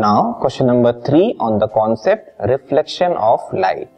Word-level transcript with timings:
Now, 0.00 0.38
question 0.40 0.66
number 0.66 0.92
three 0.98 1.36
on 1.38 1.58
the 1.58 1.68
concept 1.68 2.30
reflection 2.48 3.12
of 3.12 3.40
light. 3.52 3.90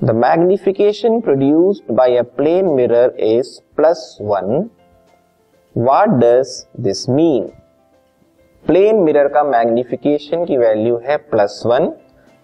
The 0.00 0.12
magnification 0.12 1.22
produced 1.22 1.84
by 1.88 2.08
a 2.08 2.24
plane 2.24 2.74
mirror 2.74 3.14
is 3.16 3.60
plus 3.76 4.16
1. 4.18 4.68
What 5.76 6.18
does 6.18 6.66
this 6.76 7.06
mean? 7.08 7.44
Plane 8.64 8.96
mirror 9.02 9.28
का 9.34 9.42
magnification 9.44 10.44
की 10.44 10.56
value 10.56 10.96
है 11.04 11.16
plus 11.30 11.62
one 11.66 11.92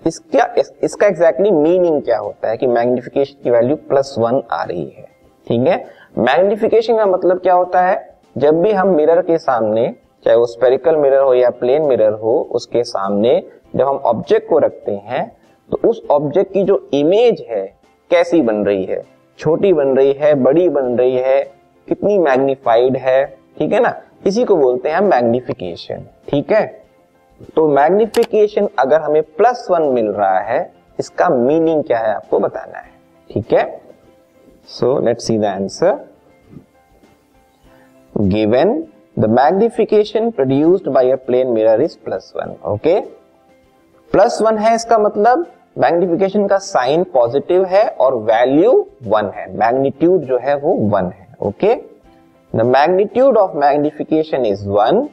इसका 0.03 0.45
इसका 0.85 1.07
exactly 1.07 1.49
exactly 1.49 1.63
meaning 1.63 2.01
क्या 2.03 2.19
होता 2.19 2.51
है 2.51 2.57
कि 2.57 2.67
magnification 2.67 3.43
की 3.45 3.51
वैल्यू 3.51 3.77
प्लस 3.91 4.15
वन 4.19 4.43
आ 4.51 4.63
रही 4.63 4.89
है 4.91 5.05
ठीक 5.47 5.67
है 5.69 5.77
मैग्निफिकेशन 6.19 6.97
का 6.97 7.07
मतलब 7.07 7.41
क्या 7.43 7.55
होता 7.55 7.83
है 7.87 7.99
जब 8.39 8.63
भी 8.63 8.73
हम 8.73 8.95
मिरर 8.97 9.23
के 9.23 9.39
सामने 9.39 9.93
चाहे 10.25 10.37
वो 10.37 10.47
स्पेरिकल 10.47 10.97
मिरर 10.97 11.23
हो 11.23 11.35
या 11.35 11.51
प्लेन 11.51 11.83
मिरर 11.83 12.13
हो, 12.13 12.37
उसके 12.51 12.85
सामने 12.85 13.43
जब 13.77 13.87
हम 13.89 13.97
ऑब्जेक्ट 13.97 14.49
को 14.49 14.59
रखते 14.59 14.93
हैं 14.93 15.31
तो 15.71 15.89
उस 15.89 16.03
ऑब्जेक्ट 16.11 16.53
की 16.53 16.63
जो 16.63 16.77
इमेज 16.95 17.45
है, 17.49 17.65
कैसी 18.11 18.41
बन 18.43 18.65
रही 18.67 18.85
है? 18.85 19.03
छोटी 19.39 19.73
बन 19.73 19.97
रही 19.97 20.13
है, 20.13 20.35
बड़ी 20.35 20.69
बन 20.69 20.97
रही 20.99 21.17
है, 21.17 21.43
कितनी 21.89 22.19
मैग्निफाइड 22.19 22.97
है? 22.97 23.25
ठीक 23.59 23.73
है 23.73 23.81
ना? 23.81 23.95
इसी 24.27 24.45
को 24.45 24.57
बोलते 24.57 24.89
हैं 24.89 24.97
हम 24.97 25.05
मैग्निफिकेशन 25.05 26.07
ठीक 26.29 26.53
है? 26.53 26.67
तो 27.57 27.69
मैग्निफिकेशन 27.69 28.69
अगर 28.79 29.01
हमें 29.01 29.23
प्लस 29.23 29.67
वन 29.71 29.83
मिल 29.93 30.09
रहा 30.09 30.39
है, 30.41 30.73
इसका 30.99 31.29
मीनिंग 31.29 31.83
क्या 31.85 31.99
है 31.99 32.15
आपको 32.15 32.39
बताना 32.39 32.79
है? 32.79 32.91
ठीक 33.31 33.53
है? 33.53 33.81
So 34.69 34.99
let 35.01 35.21
see 35.21 35.39
the 35.39 35.45
answer 35.45 35.99
given 38.15 38.83
magnification 39.17 40.33
produced 40.33 40.93
by 40.93 41.05
a 41.05 41.17
plane 41.17 41.55
mirror 41.55 41.81
is 41.81 41.97
plus 41.97 42.33
one 42.37 42.55
okay 42.67 43.01
plus 44.13 44.39
one 44.43 44.57
है 44.59 44.75
इसका 44.75 44.99
मतलब 44.99 45.47
मैग्निफिकेशन 45.79 46.47
का 46.49 46.57
साइन 46.59 47.05
पॉजिटिव 47.13 47.65
है 47.65 47.87
और 48.01 48.15
वैल्यू 48.23 48.73
वन 49.03 49.31
है। 49.35 49.47
मैग्नीट्यूड 49.59 50.25
जो 50.25 50.39
है 50.39 50.57
वो 50.57 50.75
वन 50.91 51.11
है 51.11 51.27
okay 51.43 51.75
the 52.53 52.65
magnitude 52.67 53.37
of 53.39 53.57
magnification 53.57 54.47
is 54.47 54.69
one 54.69 55.09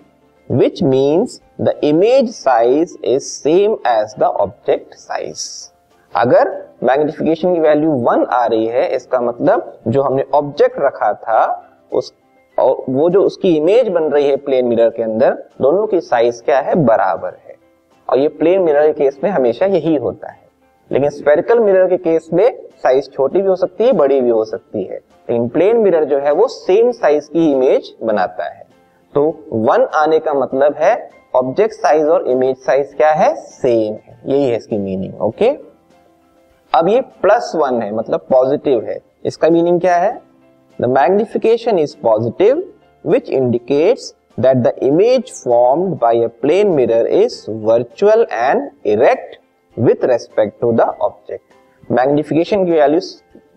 which 0.49 0.81
means 0.83 1.39
the 1.61 1.79
image 1.83 2.29
size 2.35 2.95
is 3.05 3.23
same 3.23 3.77
as 3.88 4.16
the 4.19 4.23
object 4.23 4.94
size 4.94 5.45
अगर 6.13 6.49
मैग्निफिकेशन 6.83 7.53
की 7.53 7.59
वैल्यू 7.59 7.91
वन 8.07 8.25
आ 8.25 8.45
रही 8.45 8.66
है, 8.67 8.88
इसका 8.95 9.22
मतलब 9.22 9.79
जो 9.88 10.02
हमने 10.02 10.25
ऑब्जेक्ट 10.33 10.79
रखा 10.79 11.13
था, 11.13 11.44
उस 11.94 12.13
और 12.62 12.84
वो 12.90 13.09
जो 13.09 13.22
उसकी 13.22 13.58
इमेज 13.58 13.88
बन 13.88 14.04
रही 14.04 14.28
है 14.28 14.36
प्लेन 14.36 14.66
मिरर 14.66 14.90
के 14.90 15.04
अंदर, 15.04 15.31
दोनों 15.62 15.88
की 15.88 16.02
साइज़ 16.02 16.44
क्या 16.44 16.59
है? 16.59 16.76
बराबर 16.76 17.38
है। 17.48 17.56
और 18.09 18.20
ये 18.20 18.28
प्लेन 18.28 18.62
मिरर 18.62 18.88
के 18.88 19.03
केस 19.03 19.20
में 19.23 19.31
हमेशा 19.31 19.66
यही 19.66 19.95
होता 19.95 20.31
है। 20.31 20.40
लेकिन 20.92 21.09
स्पेरिकल 21.09 21.59
मिरर 21.59 21.88
के 21.88 21.98
केस 21.98 22.30
में 22.34 22.62
साइज़ 22.84 23.09
छोटी 23.09 23.42
भी 23.42 23.48
हो 23.48 23.56
सकती 23.56 23.84
है, 23.84 23.94
बड़ी 23.94 24.22
भी 24.22 24.30
हो 24.30 24.45
सकती 24.45 24.84
है। 24.84 24.95
लेकिन 24.95 25.48
प्लेन 25.48 25.78
मिरर 25.78 26.03
जो 26.03 26.20
है, 26.20 26.31
वो 26.31 26.48
सेम 26.48 26.92
साइज़ 26.92 27.30
की 27.30 27.52
इमेज 27.52 27.95
बनाता 28.03 28.44
है। 28.44 28.66
तो 29.14 29.46
वन 29.53 29.86
आने 29.86 30.20
का 30.20 30.34
मतलब 30.34 30.73
है 30.73 31.09
ऑब्जेक्ट 31.36 31.73
साइज़ 31.73 32.08
और 32.08 32.28
इमेज 32.28 32.58
साइज़ 32.58 32.96
क्या 32.96 33.12
है? 33.12 33.36
सेम 33.36 33.94
है। 33.94 34.20
यही 34.25 34.50
है 34.50 34.58
इसकी 34.58 34.78
मीनिंग 34.78 35.22
ओके 35.22 35.50
अब 36.75 36.88
ये 36.88 37.02
प्लस 37.02 37.52
वन 37.56 37.81
है 37.81 37.96
मतलब 37.96 38.20
पॉजिटिव 38.20 38.86
है। 38.86 39.00
इसका 39.25 39.50
मीनिंग 39.50 39.81
क्या 39.81 39.96
है? 39.96 40.31
The 40.80 40.88
magnification 40.88 41.77
is 41.77 41.95
positive, 41.95 42.64
which 43.05 43.30
indicates 43.30 44.14
that 44.38 44.64
the 44.64 44.73
image 44.83 45.30
formed 45.31 46.00
by 46.00 46.13
a 46.13 46.29
plane 46.29 46.75
mirror 46.75 47.06
is 47.06 47.46
virtual 47.47 48.25
and 48.31 48.72
erect 48.84 49.38
with 49.78 50.03
respect 50.03 50.59
to 50.62 50.72
the 50.73 50.88
object. 51.00 51.44
Magnification 51.91 52.66
की 52.66 52.72
वैल्यू 52.72 53.00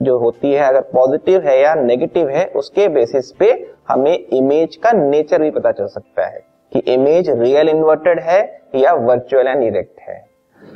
जो 0.02 0.18
होती 0.18 0.52
है 0.52 0.66
अगर 0.68 0.80
पॉजिटिव 0.92 1.40
है 1.46 1.60
या 1.60 1.74
नेगेटिव 1.74 2.28
है 2.28 2.44
उसके 2.56 2.88
बेसिस 2.88 3.30
पे 3.38 3.50
हमें 3.88 4.14
इमेज 4.14 4.76
का 4.84 4.92
नेचर 4.92 5.42
भी 5.42 5.50
पता 5.50 5.72
चल 5.72 5.86
सकता 5.86 6.26
है 6.26 6.40
कि 6.72 6.78
इमेज 6.94 7.30
रियल 7.30 7.68
इन्वर्टेड 7.68 8.20
है 8.20 8.40
या 8.74 8.92
वर्चुअल 9.08 9.48
एंड 9.48 9.62
इरेक्ट 9.62 10.00
है 10.08 10.18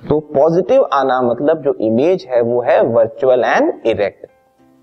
तो 0.08 0.20
पॉजिटिव 0.34 0.88
आना 0.92 1.20
मतलब 1.22 1.62
जो 1.62 1.74
इमेज 1.86 2.26
है 2.30 2.40
वो 2.42 2.60
है 2.62 2.80
वर्चुअल 2.96 3.44
एंड 3.44 3.72
इरेक्ट 3.86 4.26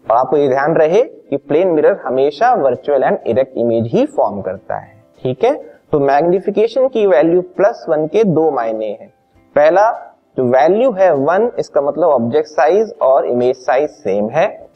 और 0.06 0.18
आपको 0.18 0.38
ये 0.38 0.48
ध्यान 0.48 0.76
रहे 0.78 1.04
कि 1.30 1.38
प्लेन 1.38 1.68
मिरर 1.68 2.02
हमेशा 2.06 2.54
वर्चुअल 2.54 3.04
एंड 3.04 3.18
इरेक्ट 3.28 3.58
इमेज 3.58 3.88
ही 3.88 4.06
फॉर्म 4.06 4.42
करता 4.42 4.76
है। 4.76 5.04
ठीक 5.24 5.44
है? 5.44 5.76
तो 5.92 6.00
मैग्निफिकेशन 6.00 6.88
की 6.88 7.08
वैल्यू 7.08 7.42
प्लस 7.42 7.86
वन 7.90 8.08
के 8.08 8.24
दो 8.24 8.52
मायने 8.52 8.86
हैं। 8.86 9.14
पहला, 9.56 9.92
जो 10.38 10.44
वैल्यू 10.44 10.92
है 10.92 11.14
वन, 11.14 11.52
इसका 11.60 11.82
मतलब 11.82 12.10
ऑब्जेक्ट 12.10 12.48
साइज़ 12.48 12.94
और 13.02 13.26
इमेज 13.26 13.56
साइज़ 13.56 13.92
सेम 13.92 14.30
है। 14.30 14.68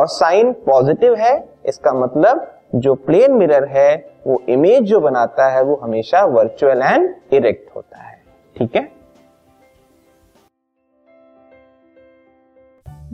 और 0.00 0.06
साइन 0.06 0.52
पॉजिटिव 0.52 1.14
है, 1.14 1.48
इसका 1.66 1.92
मतलब 1.92 2.52
जो 2.74 2.94
प्लेन 2.94 3.32
मिरर 3.32 3.64
है, 3.64 4.10
वो 4.26 4.42
इमेज 4.48 4.82
जो 4.82 5.00
बनाता 5.00 5.48
है, 5.48 5.62
वो 5.62 5.74
हमेशा 5.74 6.24
वर्चुअल 6.24 6.82
एंड 6.82 7.14
इरेक्ट 7.32 7.76
होता 7.76 7.98
है। 7.98 8.18
ठीक 8.56 8.76
है? 8.76 8.85